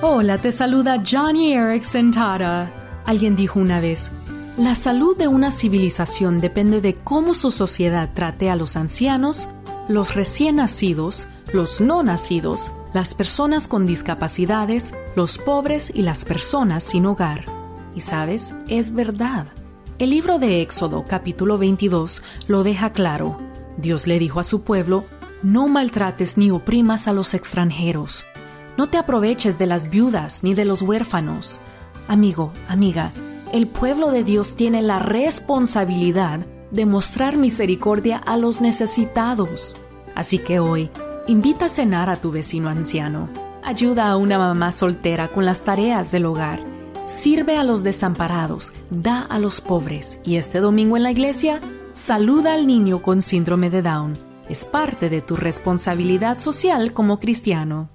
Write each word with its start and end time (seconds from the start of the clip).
Hola, 0.00 0.38
te 0.38 0.52
saluda 0.52 1.02
Johnny 1.04 1.54
Erickson 1.54 2.12
Tara. 2.12 2.70
Alguien 3.04 3.34
dijo 3.34 3.58
una 3.58 3.80
vez, 3.80 4.12
la 4.56 4.76
salud 4.76 5.16
de 5.16 5.26
una 5.26 5.50
civilización 5.50 6.40
depende 6.40 6.80
de 6.80 6.94
cómo 6.94 7.34
su 7.34 7.50
sociedad 7.50 8.08
trate 8.14 8.48
a 8.48 8.54
los 8.54 8.76
ancianos, 8.76 9.48
los 9.88 10.14
recién 10.14 10.56
nacidos, 10.56 11.26
los 11.52 11.80
no 11.80 12.04
nacidos, 12.04 12.70
las 12.92 13.14
personas 13.14 13.66
con 13.66 13.88
discapacidades, 13.88 14.94
los 15.16 15.36
pobres 15.36 15.90
y 15.92 16.02
las 16.02 16.24
personas 16.24 16.84
sin 16.84 17.04
hogar. 17.04 17.46
Y 17.96 18.00
sabes, 18.00 18.54
es 18.68 18.94
verdad. 18.94 19.48
El 19.98 20.10
libro 20.10 20.38
de 20.38 20.62
Éxodo 20.62 21.06
capítulo 21.08 21.58
22 21.58 22.22
lo 22.46 22.62
deja 22.62 22.92
claro. 22.92 23.36
Dios 23.78 24.06
le 24.06 24.20
dijo 24.20 24.38
a 24.38 24.44
su 24.44 24.62
pueblo, 24.62 25.06
no 25.42 25.66
maltrates 25.66 26.38
ni 26.38 26.52
oprimas 26.52 27.08
a 27.08 27.12
los 27.12 27.34
extranjeros, 27.34 28.24
no 28.78 28.88
te 28.88 28.96
aproveches 28.96 29.58
de 29.58 29.66
las 29.66 29.90
viudas 29.90 30.44
ni 30.44 30.54
de 30.54 30.64
los 30.64 30.82
huérfanos. 30.82 31.60
Amigo, 32.06 32.52
amiga, 32.68 33.10
el 33.52 33.66
pueblo 33.66 34.12
de 34.12 34.22
Dios 34.22 34.54
tiene 34.54 34.82
la 34.82 35.00
responsabilidad 35.00 36.46
de 36.70 36.86
mostrar 36.86 37.36
misericordia 37.36 38.18
a 38.18 38.36
los 38.36 38.60
necesitados. 38.60 39.76
Así 40.14 40.38
que 40.38 40.60
hoy, 40.60 40.90
invita 41.26 41.64
a 41.64 41.68
cenar 41.68 42.08
a 42.08 42.18
tu 42.18 42.30
vecino 42.30 42.68
anciano. 42.68 43.28
Ayuda 43.64 44.10
a 44.10 44.16
una 44.16 44.38
mamá 44.38 44.70
soltera 44.70 45.26
con 45.26 45.44
las 45.44 45.64
tareas 45.64 46.12
del 46.12 46.26
hogar. 46.26 46.62
Sirve 47.04 47.56
a 47.56 47.64
los 47.64 47.82
desamparados, 47.82 48.72
da 48.90 49.22
a 49.22 49.40
los 49.40 49.60
pobres 49.60 50.20
y 50.22 50.36
este 50.36 50.60
domingo 50.60 50.96
en 50.96 51.02
la 51.02 51.10
iglesia, 51.10 51.60
saluda 51.94 52.54
al 52.54 52.68
niño 52.68 53.02
con 53.02 53.22
síndrome 53.22 53.70
de 53.70 53.82
Down. 53.82 54.16
Es 54.48 54.64
parte 54.64 55.10
de 55.10 55.20
tu 55.20 55.34
responsabilidad 55.34 56.38
social 56.38 56.92
como 56.92 57.18
cristiano. 57.18 57.88